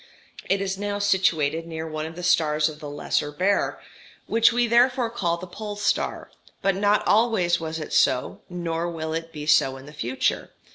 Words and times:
It 0.49 0.61
is 0.61 0.79
now 0.79 0.97
situated 0.97 1.67
near 1.67 1.87
one 1.87 2.07
of 2.07 2.15
the 2.15 2.23
stars 2.23 2.67
of 2.69 2.79
the 2.79 2.89
Lesser 2.89 3.31
Bear, 3.31 3.79
which 4.25 4.51
we 4.51 4.65
therefore 4.65 5.11
call 5.11 5.37
the 5.37 5.45
Pole 5.45 5.75
star; 5.75 6.31
but 6.63 6.75
not 6.75 7.07
always 7.07 7.59
was 7.59 7.77
it 7.79 7.93
so, 7.93 8.41
nor 8.49 8.89
will 8.89 9.13
it 9.13 9.31
be 9.31 9.45
so 9.45 9.77
in 9.77 9.85
the 9.85 9.93
future. 9.93 10.49